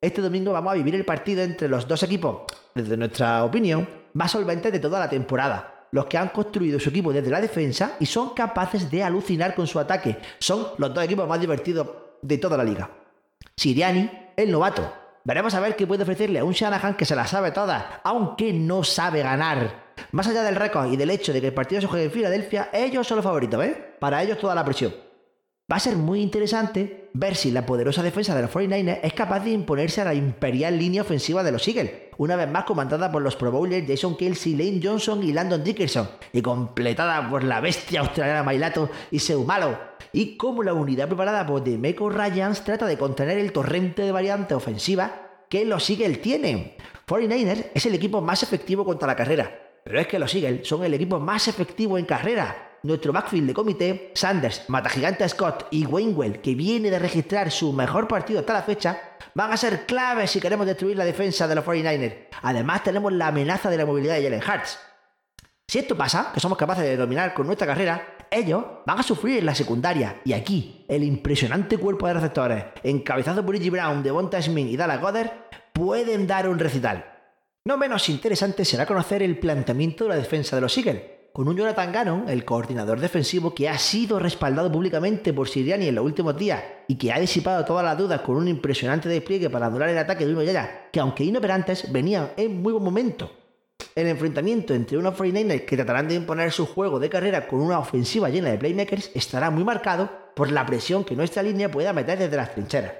[0.00, 2.42] Este domingo vamos a vivir el partido entre los dos equipos,
[2.76, 7.12] desde nuestra opinión, más solventes de toda la temporada los que han construido su equipo
[7.12, 10.18] desde la defensa y son capaces de alucinar con su ataque.
[10.40, 11.86] Son los dos equipos más divertidos
[12.20, 12.90] de toda la liga.
[13.56, 14.92] Siriani, el novato.
[15.22, 18.52] Veremos a ver qué puede ofrecerle a un Shanahan que se la sabe toda, aunque
[18.52, 19.92] no sabe ganar.
[20.10, 22.70] Más allá del récord y del hecho de que el partido se juegue en Filadelfia,
[22.72, 23.94] ellos son los favoritos, ¿eh?
[24.00, 24.92] Para ellos toda la presión.
[25.70, 29.40] Va a ser muy interesante ver si la poderosa defensa de los 49ers es capaz
[29.40, 33.22] de imponerse a la imperial línea ofensiva de los Eagles, una vez más comandada por
[33.22, 38.00] los Pro Bowlers Jason Kelsey, Lane Johnson y Landon Dickerson, y completada por la bestia
[38.00, 39.78] australiana Mailato y Seumalo,
[40.12, 44.54] y como la unidad preparada por Demeco Ryans trata de contener el torrente de variante
[44.54, 46.74] ofensiva que los Eagles tienen.
[47.06, 50.84] 49ers es el equipo más efectivo contra la carrera, pero es que los Eagles son
[50.84, 56.40] el equipo más efectivo en carrera, nuestro backfield de comité, Sanders, Matagigante Scott y Wainwell,
[56.40, 60.40] que viene de registrar su mejor partido hasta la fecha, van a ser claves si
[60.40, 62.28] queremos destruir la defensa de los 49ers.
[62.42, 64.78] Además, tenemos la amenaza de la movilidad de Jalen Hurts.
[65.66, 69.38] Si esto pasa, que somos capaces de dominar con nuestra carrera, ellos van a sufrir
[69.38, 70.20] en la secundaria.
[70.24, 75.00] Y aquí, el impresionante cuerpo de receptores, encabezado por Iggy Brown, Devonta Smith y Dallas
[75.00, 75.30] Goddard,
[75.72, 77.06] pueden dar un recital.
[77.64, 81.00] No menos interesante será conocer el planteamiento de la defensa de los Eagles,
[81.34, 85.96] con un Jonathan Gannon, el coordinador defensivo que ha sido respaldado públicamente por Siriani en
[85.96, 89.66] los últimos días y que ha disipado todas las dudas con un impresionante despliegue para
[89.66, 93.32] anular el ataque de uno Yaya, que aunque inoperantes venían en muy buen momento.
[93.96, 97.80] El enfrentamiento entre unos 49ers que tratarán de imponer su juego de carrera con una
[97.80, 102.16] ofensiva llena de playmakers estará muy marcado por la presión que nuestra línea pueda meter
[102.16, 102.92] desde las trincheras.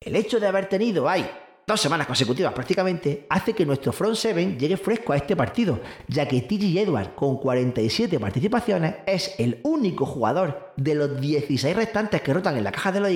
[0.00, 1.30] El hecho de haber tenido ahí
[1.66, 6.26] dos semanas consecutivas prácticamente, hace que nuestro front seven llegue fresco a este partido, ya
[6.26, 12.34] que TJ Edward, con 47 participaciones, es el único jugador de los 16 restantes que
[12.34, 13.10] rotan en la caja de los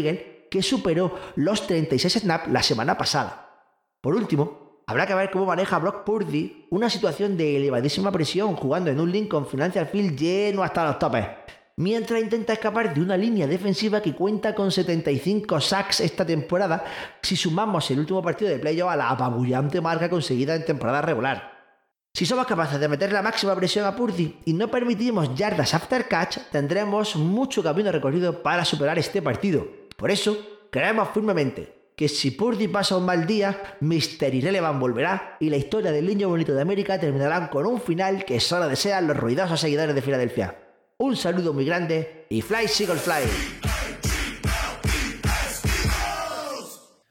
[0.51, 3.65] que superó los 36 snaps la semana pasada.
[4.01, 8.91] Por último, habrá que ver cómo maneja Brock Purdy una situación de elevadísima presión jugando
[8.91, 11.27] en un Lincoln Financial Field lleno hasta los topes
[11.77, 16.85] mientras intenta escapar de una línea defensiva que cuenta con 75 sacks esta temporada
[17.23, 21.55] si sumamos el último partido de playoff a la apabullante marca conseguida en temporada regular.
[22.15, 26.09] Si somos capaces de meter la máxima presión a Purdy y no permitimos yardas after
[26.09, 29.67] catch, tendremos mucho camino recorrido para superar este partido.
[29.99, 30.39] Por eso,
[30.71, 34.35] creemos firmemente que si Purdy pasa un mal día, Mr.
[34.35, 38.41] Irrelevant volverá y la historia del niño bonito de América terminará con un final que
[38.41, 40.66] solo desean los ruidosos seguidores de Filadelfia.
[40.99, 43.29] Un saludo muy grande y Fly Seagull Fly.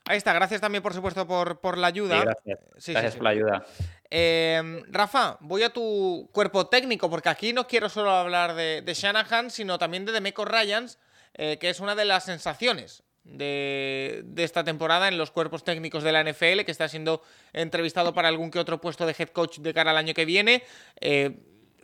[0.08, 2.22] Ahí está, gracias también por supuesto por, por la ayuda.
[2.22, 3.66] gracias, gracias por la ayuda.
[4.10, 9.52] Eh, Rafa, voy a tu cuerpo técnico, porque aquí no quiero solo hablar de, Shanahan,
[9.52, 10.98] sino también de Demeco Ryans,
[11.36, 16.12] eh, que es una de las sensaciones de, esta temporada en los cuerpos técnicos de
[16.12, 17.22] la NFL, que está siendo
[17.54, 20.64] entrevistado para algún que otro puesto de head coach de cara al año que viene.
[21.02, 21.38] Eh,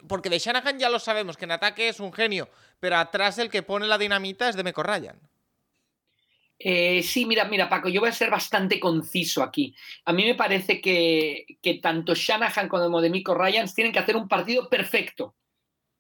[0.08, 3.50] porque de Shanahan ya lo sabemos, que en ataque es un genio, pero atrás el
[3.50, 5.20] que pone la dinamita es de Meco Ryan.
[6.64, 9.76] Eh, sí, mira, mira, Paco, yo voy a ser bastante conciso aquí.
[10.06, 11.46] A mí me parece que,
[11.82, 15.36] tanto Shanahan como Demico Ryans tienen que hacer un partido perfecto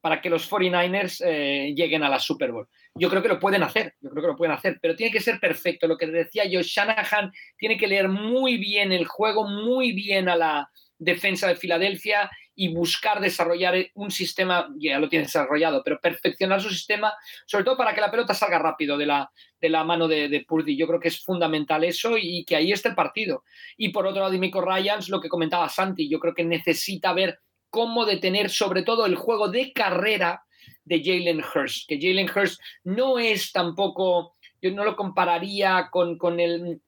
[0.01, 2.67] para que los 49ers eh, lleguen a la Super Bowl.
[2.93, 5.19] Yo creo que lo pueden hacer, yo creo que lo pueden hacer, pero tiene que
[5.19, 5.87] ser perfecto.
[5.87, 10.35] Lo que decía yo, Shanahan tiene que leer muy bien el juego, muy bien a
[10.35, 16.61] la defensa de Filadelfia y buscar desarrollar un sistema, ya lo tiene desarrollado, pero perfeccionar
[16.61, 17.13] su sistema,
[17.45, 20.45] sobre todo para que la pelota salga rápido de la, de la mano de, de
[20.45, 20.75] Purdy.
[20.75, 23.43] Yo creo que es fundamental eso y que ahí esté el partido.
[23.77, 27.39] Y por otro lado, Dimico Ryans, lo que comentaba Santi, yo creo que necesita ver
[27.69, 30.43] cómo detener sobre todo el juego de carrera
[30.83, 36.39] de Jalen Hurst, que Jalen Hurst no es tampoco, yo no lo compararía con, con
[36.39, 36.81] el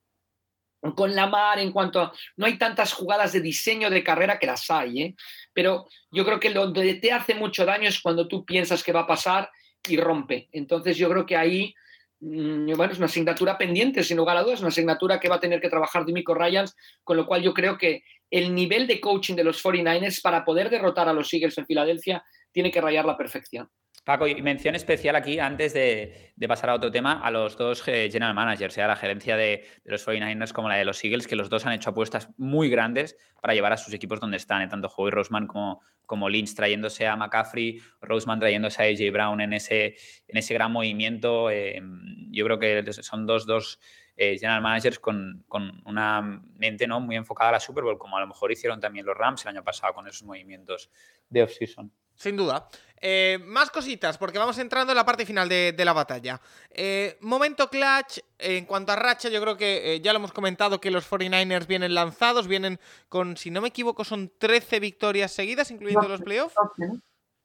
[0.91, 4.47] con la mar en cuanto a, no hay tantas jugadas de diseño de carrera que
[4.47, 5.15] las hay, ¿eh?
[5.53, 8.91] pero yo creo que lo que te hace mucho daño es cuando tú piensas que
[8.91, 9.49] va a pasar
[9.87, 10.49] y rompe.
[10.51, 11.73] Entonces yo creo que ahí,
[12.19, 15.39] mm, bueno, es una asignatura pendiente, sin lugar a dudas, una asignatura que va a
[15.39, 19.35] tener que trabajar Dimico Ryans, con lo cual yo creo que el nivel de coaching
[19.35, 23.17] de los 49ers para poder derrotar a los Eagles en Filadelfia tiene que rayar la
[23.17, 23.69] perfección.
[24.03, 28.09] Paco, y mención especial aquí, antes de, pasar a otro tema, a los dos eh,
[28.11, 31.49] general managers, sea la gerencia de, los 49ers como la de los Eagles, que los
[31.49, 34.89] dos han hecho apuestas muy grandes para llevar a sus equipos donde están, eh, tanto
[34.89, 39.95] Joey Roseman como, Lynch trayéndose a McCaffrey, Roseman trayéndose a AJ Brown en ese,
[40.27, 41.49] en ese gran movimiento.
[41.49, 41.81] Eh,
[42.29, 43.79] yo creo que son dos, dos
[44.17, 46.21] general managers con, con, una
[46.57, 46.99] mente ¿no?
[46.99, 49.49] muy enfocada a la Super Bowl, como a lo mejor hicieron también los Rams el
[49.49, 50.91] año pasado con esos movimientos
[51.29, 51.91] de off-season.
[52.23, 52.69] Sin duda.
[53.01, 56.39] Eh, más cositas, porque vamos entrando en la parte final de, la batalla.
[56.69, 60.79] Eh, momento clutch, en cuanto a racha, yo creo que eh, ya lo hemos comentado
[60.79, 65.69] que los 49ers vienen lanzados, vienen con, si no me equivoco, son 13 victorias seguidas,
[65.69, 66.55] incluyendo los playoffs.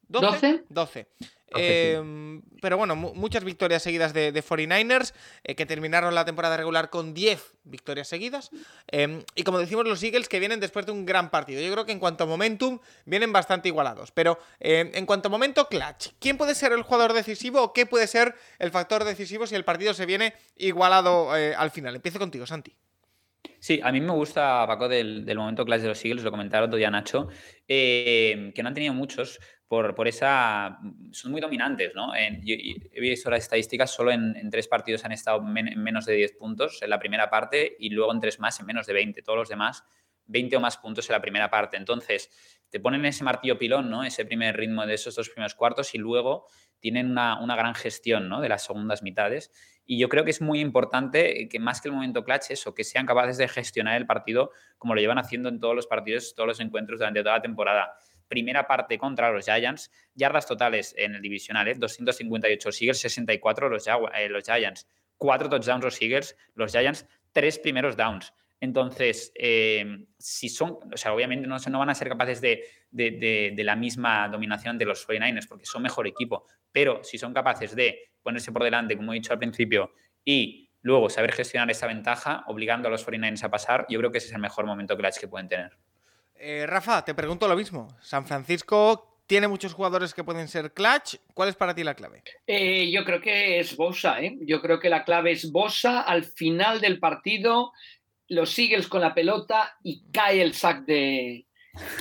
[0.07, 0.65] 12.
[0.69, 1.09] 12.
[1.57, 7.15] Em, pero bueno, muchas victorias seguidas de, 49ers, eh, que terminaron la temporada regular con
[7.15, 8.51] 10 victorias seguidas.
[8.89, 11.61] Em, y como decimos, los Eagles que vienen después de un gran partido.
[11.61, 14.11] Yo creo que en cuanto a momentum, vienen bastante igualados.
[14.13, 17.87] Pero em, en cuanto a momento clutch, ¿quién puede ser el jugador decisivo o qué
[17.87, 21.95] puede ser el factor decisivo si el partido se viene igualado eh, al final?
[21.95, 22.75] Empiezo contigo, Santi.
[23.61, 26.77] Sí, a mí me gusta, Paco, del, momento clase de los Eagles, lo comentaron otro
[26.79, 27.29] día Nacho,
[27.67, 30.79] que no han tenido muchos, por, por esa...
[31.13, 32.15] Son muy dominantes, ¿no?
[32.15, 36.83] he visto las estadísticas, solo en, tres partidos han estado en menos de 10 puntos
[36.83, 39.23] en la primera parte y luego en tres más en menos de 20.
[39.23, 39.85] Todos los demás,
[40.27, 41.77] 20 o más puntos en la primera parte.
[41.77, 42.31] Entonces,
[42.71, 44.05] te ponen ese martillo pilón, ¿no?
[44.05, 46.47] Ese primer ritmo de esos dos primeros cuartos y luego
[46.81, 48.41] tienen una, una gran gestión, ¿no?
[48.41, 49.53] De las segundas mitades.
[49.85, 52.85] Y yo creo que es muy importante que más que el momento clutch, eso, que
[52.85, 56.47] sean capaces de gestionar el partido como lo llevan haciendo en todos los partidos, todos
[56.47, 57.95] los encuentros durante toda la temporada
[58.29, 61.75] primera parte contra los Giants, yardas totales en el divisional, ¿eh?
[61.75, 64.87] 258 los Eagles, 64 los, eh, los Giants,
[65.17, 68.33] cuatro touchdowns los Eagles, los Giants, tres primeros downs.
[68.61, 73.53] Entonces, eh, si son, o sea, obviamente no, no van a ser capaces de, de,
[73.55, 77.77] de, la misma dominación de los 49ers porque son mejor equipo, pero si son capaces
[77.77, 79.93] de ponerse por delante, como he dicho al principio,
[80.25, 84.19] y luego saber gestionar esa ventaja, obligando a los 49ers a pasar, yo creo que
[84.19, 85.79] ese es el mejor momento clutch que pueden tener.
[86.39, 87.89] Eh, Rafa, te pregunto lo mismo.
[88.01, 91.17] San Francisco tiene muchos jugadores que pueden ser clutch.
[91.35, 92.23] ¿Cuál es para ti la clave?
[92.47, 94.21] Eh, yo creo que es Bosa.
[94.21, 94.37] ¿eh?
[94.43, 97.73] Yo creo que la clave es Bosa al final del partido
[98.29, 101.47] los Eagles con la pelota y cae el sack de,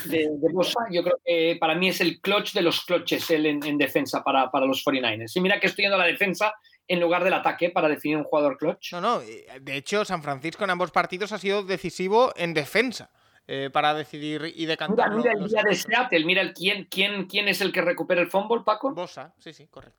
[0.06, 0.80] de, Bosa.
[0.92, 4.52] Yo creo que para mí es el clutch de los clutches él en, defensa para,
[4.52, 5.32] para, los 49ers.
[5.36, 6.54] Y mira que estoy yendo a la defensa
[6.88, 8.94] en lugar del ataque para definir un jugador clutch.
[8.94, 9.20] No, no.
[9.20, 13.10] De hecho, San Francisco en ambos partidos ha sido decisivo en defensa.
[13.50, 15.10] Eh, para decidir y decantar.
[15.12, 18.20] Mira, mira el día de Seattle, mira el, quién, quién, quién es el que recupera
[18.20, 18.94] el fumble, Paco.
[18.94, 19.96] Bosa, sí, sí, correcto.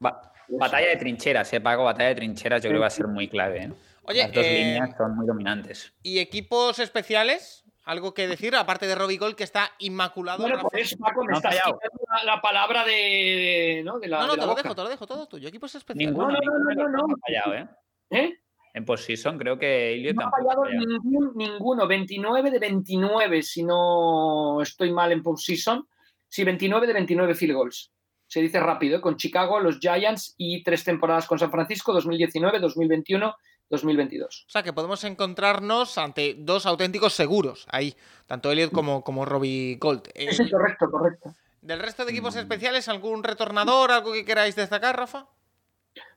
[0.48, 3.26] batalla de trincheras, eh, Paco, batalla de trincheras yo creo que va a ser muy
[3.26, 3.62] clave.
[3.62, 3.72] ¿eh?
[4.02, 5.94] Oye, Las dos eh, líneas son muy dominantes.
[6.02, 7.64] ¿Y equipos especiales?
[7.84, 8.54] ¿Algo que decir?
[8.54, 10.42] Aparte de Robbie Gold, que está inmaculado.
[10.42, 13.98] Bueno, pues Paco, me no estás la, la, palabra de, ¿no?
[13.98, 14.62] De la, no, no, de te lo boca.
[14.62, 15.48] dejo, te lo dejo todo tuyo.
[15.48, 16.14] Equipos especiales.
[16.14, 17.16] Ninguno, no, no, no, no, no.
[17.26, 17.66] Fallado, ¿eh?
[18.10, 18.34] ¿Eh?
[18.78, 21.86] En postseason creo que Elliot no ha fallado ningún, ninguno.
[21.88, 25.86] 29 de 29, si no estoy mal en postseason.
[26.28, 27.92] Sí, 29 de 29 field goals
[28.28, 29.00] se dice rápido, ¿eh?
[29.00, 33.34] con Chicago, los Giants y tres temporadas con San Francisco, 2019, 2021
[33.70, 34.44] 2022.
[34.46, 37.94] O sea que podemos encontrarnos ante dos auténticos seguros ahí,
[38.26, 40.08] tanto Elliot como, como Robbie Gold.
[40.14, 41.34] Eh, sí, correcto, correcto.
[41.60, 45.26] ¿Del resto de equipos especiales algún retornador, algo que queráis destacar, Rafa?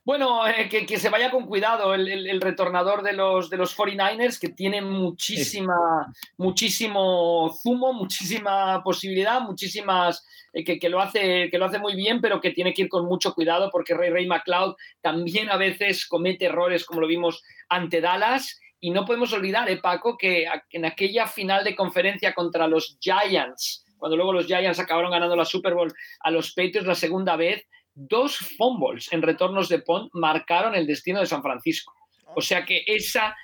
[0.04, 4.50] Bueno, eh, que, se vaya con cuidado el, retornador de los, de los 49ers, que
[4.50, 10.26] tiene muchísima, muchísimo zumo, muchísima posibilidad, muchísimas.
[10.54, 13.06] Eh, que, lo hace, que lo hace muy bien, pero que tiene que ir con
[13.06, 18.02] mucho cuidado porque Ray Ray McLeod también a veces comete errores, como lo vimos ante
[18.02, 18.60] Dallas.
[18.80, 23.86] Y no podemos olvidar, eh, Paco, que en aquella final de conferencia contra los Giants,
[23.98, 27.64] cuando luego los Giants acabaron ganando la Super Bowl a los Patriots la segunda vez,
[27.93, 31.93] dos fumbles en retornos de Pont marcaron el destino de San Francisco.
[32.36, 33.36] O sea que esa,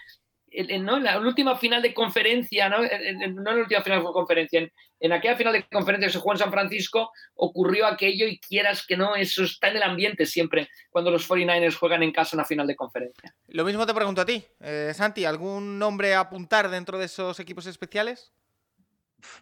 [0.79, 0.97] ¿no?
[0.97, 5.11] en la última final de conferencia, no, no en la última final de conferencia, en,
[5.11, 8.97] aquella final de conferencia que se jugó en San Francisco, ocurrió aquello y quieras que
[8.97, 12.45] no, eso está en el ambiente siempre cuando los 49ers juegan en casa en la
[12.45, 13.35] final de conferencia.
[13.47, 17.39] Lo mismo te pregunto a ti, eh, Santi, ¿algún nombre a apuntar dentro de esos
[17.39, 18.31] equipos especiales?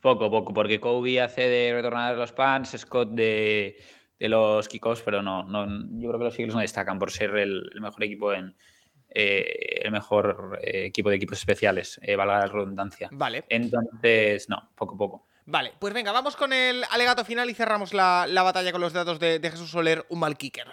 [0.01, 3.77] Poco, poco, porque Kobe hace de retornar a los Pants, Scott de
[4.19, 5.65] de los kickoffs, pero no, no,
[5.99, 8.55] yo creo que los Eagles no destacan por ser el, mejor equipo en
[9.09, 13.09] eh, el mejor eh, equipo de equipos especiales, eh, valga la redundancia.
[13.11, 13.45] Vale.
[13.49, 15.27] Entonces, no, poco a poco.
[15.47, 19.19] Vale, pues venga, vamos con el alegato final y cerramos la, batalla con los datos
[19.19, 20.67] de, Jesús Soler, un mal kicker.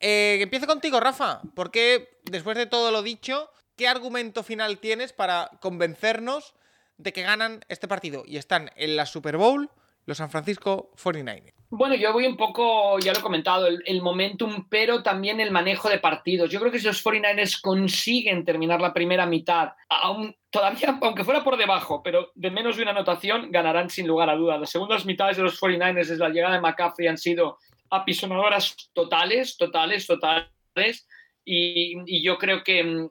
[0.00, 6.54] Empiezo contigo, Rafa, porque después de todo lo dicho, ¿qué argumento final tienes para convencernos
[6.98, 9.70] de que ganan este partido y están en la Super Bowl
[10.08, 11.52] los San Francisco 49ers?
[11.70, 15.90] Bueno, yo voy un poco, ya lo he comentado, el, momentum, pero también el manejo
[15.90, 16.48] de partidos.
[16.50, 21.44] Yo creo que si los 49ers consiguen terminar la primera mitad, aún, todavía, aunque fuera
[21.44, 24.58] por debajo, pero de menos de una anotación, ganarán sin lugar a dudas.
[24.58, 27.58] Las segundas mitades de los 49ers desde la llegada de McCaffrey han sido
[27.90, 31.06] apisonadoras totales, totales, totales.
[31.44, 33.10] y yo creo que mm,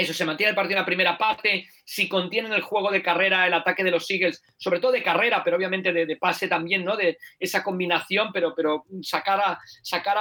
[0.00, 1.66] eso, se mantiene el partido en la primera parte.
[1.84, 5.42] Si contienen el juego de carrera, el ataque de los Eagles, sobre todo de carrera,
[5.42, 6.96] pero obviamente de, pase también, ¿no?
[6.96, 10.16] De esa combinación, pero, pero sacar, a, sacar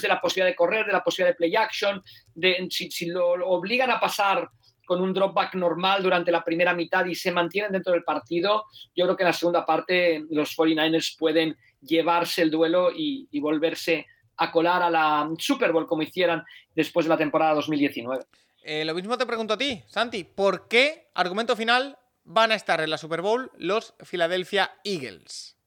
[0.00, 2.02] de la posibilidad de correr, de la posibilidad de play action,
[2.34, 4.48] de, si, lo, obligan a pasar
[4.84, 8.64] con un drop back normal durante la primera mitad y se mantienen dentro del partido,
[8.94, 13.40] yo creo que en la segunda parte los 49ers pueden llevarse el duelo y, y
[13.40, 16.44] volverse a colar a la Super Bowl como hicieran
[16.74, 18.24] después de la temporada 2019.
[18.66, 20.24] Eh, lo mismo te pregunto a ti, Santi.
[20.24, 25.58] ¿Por qué, argumento final, van a estar en la Super Bowl los Philadelphia Eagles?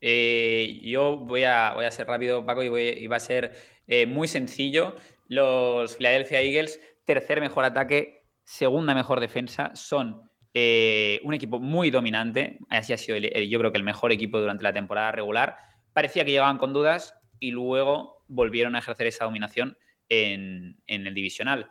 [0.00, 3.56] Eh, yo voy a, voy a, ser rápido, Paco, y, va a ser
[3.88, 4.94] eh, muy sencillo.
[5.26, 12.58] Los Philadelphia Eagles, tercer mejor ataque, segunda mejor defensa, son un equipo muy dominante.
[12.68, 15.56] Así ha sido, yo creo que el mejor equipo durante la temporada regular.
[15.92, 19.76] Parecía que llegaban con dudas y luego volvieron a ejercer esa dominación
[20.08, 21.70] en, el divisional.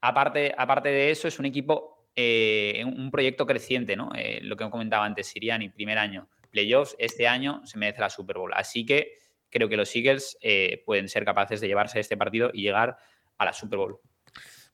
[0.00, 4.12] Aparte, aparte de eso, es un equipo, eh, un proyecto creciente, ¿no?
[4.14, 8.38] Eh, lo que comentaba antes, Siriani, primer año, playoffs, este año se merece la Super
[8.38, 8.52] Bowl.
[8.54, 9.18] Así que
[9.50, 12.98] creo que los Eagles eh, pueden ser capaces de llevarse este partido y llegar
[13.38, 14.00] a la Super Bowl.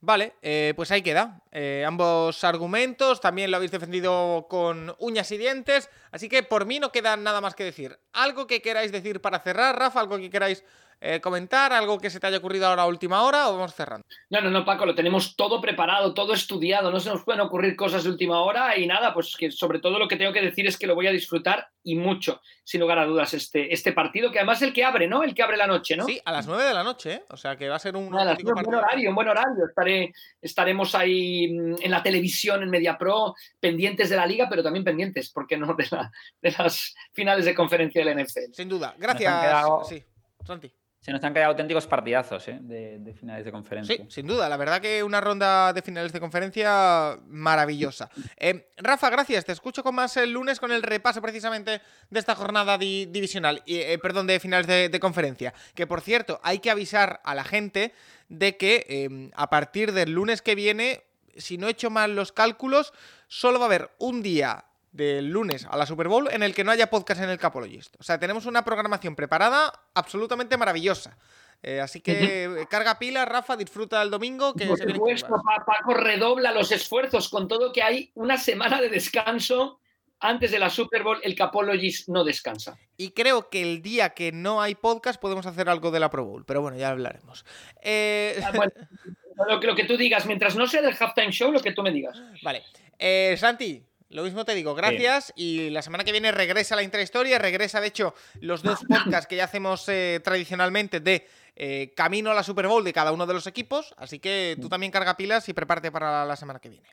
[0.04, 0.32] Vale,
[0.74, 1.44] pues ahí queda.
[1.86, 5.88] Ambos argumentos también lo habéis defendido con uñas y dientes.
[6.10, 7.96] Así que por mí no queda nada más que decir.
[8.12, 10.00] ¿Algo que queráis decir para cerrar, Rafa?
[10.00, 10.64] ¿Algo que queráis
[11.04, 11.72] eh, comentar?
[11.72, 14.06] ¿Algo que se te haya ocurrido ahora a última hora o vamos cerrando?
[14.30, 17.74] No, no, no, Paco, lo tenemos todo preparado, todo estudiado, no se nos pueden ocurrir
[17.74, 20.64] cosas de última hora y nada, pues que sobre todo lo que tengo que decir
[20.66, 24.30] es que lo voy a disfrutar y mucho, sin lugar a dudas, este, este partido,
[24.30, 25.24] que además es el que abre, ¿no?
[25.24, 26.04] El que abre la noche, ¿no?
[26.04, 27.24] Sí, a las 9 de la noche, ¿eh?
[27.30, 29.66] O sea que va a ser un, un buen horario, un buen horario.
[29.66, 34.62] Estaré, estaremos ahí mm, en la televisión, en Media Pro, pendientes de la liga, pero
[34.62, 35.74] también pendientes, ¿por qué no?
[35.82, 38.52] De, la, de las finales de conferencia del NFL.
[38.52, 38.94] Sin duda.
[38.96, 39.88] Gracias.
[39.88, 40.04] Sí,
[40.44, 40.72] Santi.
[41.02, 42.60] Se nos han quedado auténticos partidazos ¿eh?
[42.62, 43.96] de, finales de conferencia.
[43.96, 44.48] Sí, sin duda.
[44.48, 48.08] La verdad que una ronda de finales de conferencia maravillosa.
[48.36, 49.44] Eh, Rafa, gracias.
[49.44, 53.98] Te escucho con más el lunes con el repaso precisamente de esta jornada divisional, eh,
[54.00, 55.52] perdón, de finales de, conferencia.
[55.74, 57.92] Que por cierto, hay que avisar a la gente
[58.28, 61.02] de que em, a partir del lunes que viene,
[61.36, 62.92] si no he hecho mal los cálculos,
[63.26, 66.64] solo va a haber un día del lunes a la Super Bowl en el que
[66.64, 67.96] no haya podcast en el Capologist.
[67.98, 71.18] O sea, tenemos una programación preparada absolutamente maravillosa.
[71.62, 74.52] Eh, así que carga pila, Rafa, disfruta del domingo.
[74.54, 75.34] Que Por supuesto,
[75.66, 79.78] Paco redobla los esfuerzos con todo que hay una semana de descanso.
[80.24, 82.78] Antes de la Super Bowl, el Capologist no descansa.
[82.96, 86.24] Y creo que el día que no hay podcast podemos hacer algo de la Pro
[86.24, 87.44] Bowl, pero bueno, ya hablaremos.
[87.82, 88.40] Eh...
[88.44, 88.52] Ah,
[89.48, 91.82] lo, que, lo, que, tú digas, mientras no sea del halftime show, lo que tú
[91.82, 92.22] me digas.
[92.40, 92.62] Vale.
[92.96, 95.32] Eh, Santi, lo mismo te digo, gracias.
[95.36, 99.36] Y la semana que viene regresa la intrahistoria, regresa de hecho los dos podcasts que
[99.36, 103.34] ya hacemos eh, tradicionalmente de eh, camino a la Super Bowl de cada uno de
[103.34, 103.94] los equipos.
[103.96, 106.88] Así que tú también carga pilas y prepárate para la semana que viene.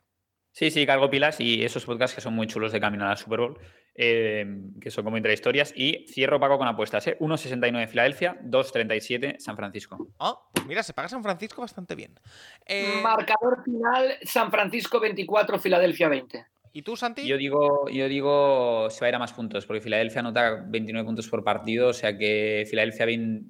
[0.52, 3.16] Sí, sí, cargo pilas y esos podcasts que son muy chulos de camino a la
[3.16, 3.60] Super Bowl,
[3.94, 4.46] eh,
[4.82, 5.74] que son como intrahistorias.
[5.76, 7.18] Y cierro pago con apuestas, ¿eh?
[7.20, 10.08] 1.69 Filadelfia, 2.37 San Francisco.
[10.20, 12.20] Ah, pues mira, se paga San Francisco bastante bien.
[13.04, 16.46] Marcador final, San Francisco 24, Filadelfia 20.
[16.72, 17.26] ¿Y tú, Santi?
[17.28, 21.06] Yo digo, yo digo, se va a ir a más puntos, porque Filadelfia anota 29
[21.06, 23.06] puntos por partido, o sea que Filadelfia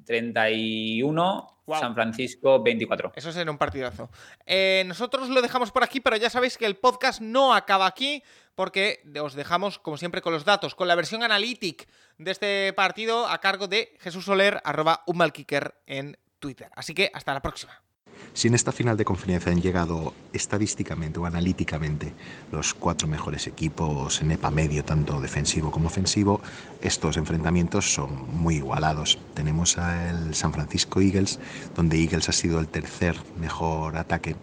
[0.06, 1.48] 31,
[1.80, 3.12] San Francisco 24.
[3.16, 4.10] Eso será un partidazo.
[4.46, 8.24] Eh, nosotros lo dejamos por aquí, pero ya sabéis que el podcast no acaba aquí,
[8.56, 11.86] porque os dejamos, como siempre, con los datos, con la versión analítica
[12.18, 16.70] de este partido a cargo de Jesús Soler, arroba unmalkicker en Twitter.
[16.76, 17.82] Así que hasta la próxima.
[18.34, 22.14] Si en esta final de conferencia han llegado estadísticamente o analíticamente
[22.52, 26.42] los cuatro mejores equipos en EPA medio, tanto defensivo como ofensivo,
[26.82, 29.20] estos enfrentamientos son muy igualados.
[29.34, 31.40] Tenemos al San Francisco Eagles,
[31.76, 34.36] donde Eagles ha sido el tercer mejor ataque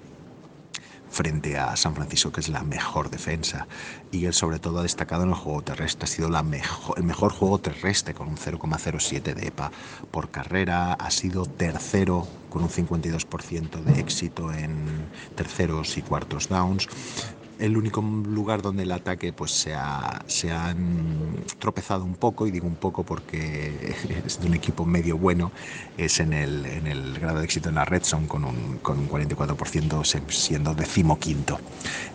[1.16, 3.66] frente a San Francisco, que es la mejor defensa.
[4.12, 7.04] Y él sobre todo ha destacado en el juego terrestre, ha sido la mejor, el
[7.04, 9.72] mejor juego terrestre con un 0,07 de EPA
[10.10, 16.86] por carrera, ha sido tercero con un 52% de éxito en terceros y cuartos downs
[17.58, 22.66] el único lugar donde el ataque pues se, ha, han tropezado un poco, y digo
[22.66, 23.96] un poco porque
[24.26, 25.52] es de un equipo medio bueno,
[25.96, 30.04] es en el, grado de éxito en la red zone con un, con un 44%
[30.28, 31.58] siendo decimoquinto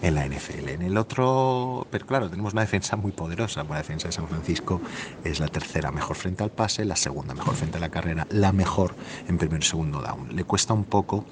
[0.02, 0.70] en la NFL.
[0.70, 4.82] En el otro, pero claro, tenemos una defensa muy poderosa, la defensa de San Francisco
[5.24, 8.52] es la tercera mejor frente al pase, la segunda mejor frente a la carrera, la
[8.52, 8.96] mejor
[9.28, 10.36] en primer segundo down.
[10.36, 11.26] Le cuesta un poco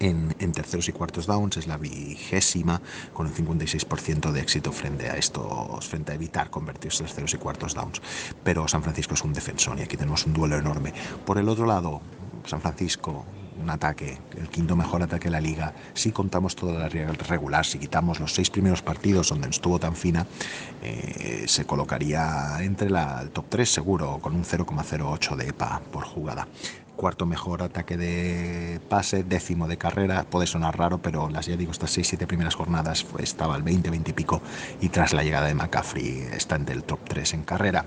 [0.00, 2.80] en, terceros y cuartos downs, es la vigésima
[3.12, 7.74] con un 56% de éxito frente a estos, frente a evitar convertirse terceros y cuartos
[7.74, 8.00] downs.
[8.42, 10.92] Pero San Francisco es un defensor y aquí tenemos un duelo enorme.
[11.24, 12.00] Por el otro lado,
[12.46, 13.24] San Francisco,
[13.60, 15.72] un ataque, el quinto mejor ataque de la liga.
[15.94, 20.26] Si contamos toda la regular, si quitamos los seis primeros partidos donde estuvo tan fina,
[20.82, 26.04] eh, se colocaría entre la, el top 3 seguro, con un 0,08 de EPA por
[26.04, 26.46] jugada
[26.96, 31.72] cuarto mejor ataque de pase, décimo de carrera, puede sonar raro, pero las ya digo,
[31.72, 34.42] estas 6-7 primeras jornadas estaba al 20, 20 y pico,
[34.80, 37.86] y tras la llegada de McCaffrey está entre el top 3 en carrera.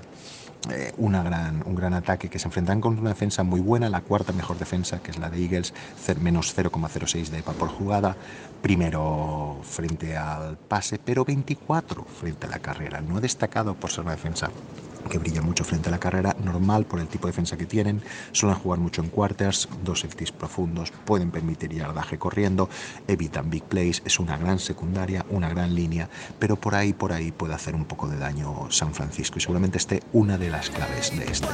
[0.72, 4.02] Eh, una gran, un gran ataque que se enfrentan con una defensa muy buena, la
[4.02, 5.74] cuarta mejor defensa, que es la de Eagles,
[6.20, 8.18] menos 0,06 de EPA por jugada,
[8.62, 13.02] primero frente al pase, pero 24 frente a la carrera.
[13.02, 14.50] No ha destacado por ser una defensa
[15.10, 18.02] que brilla mucho frente a la carrera, normal por el tipo de defensa que tienen,
[18.32, 22.70] suelen jugar mucho en quarters, dos safeties profundos, pueden permitir yardaje corriendo,
[23.08, 27.32] evitan big plays, es una gran secundaria, una gran línea, pero por ahí, por ahí
[27.32, 31.18] puede hacer un poco de daño San Francisco y seguramente esté una de las claves
[31.18, 31.48] de este.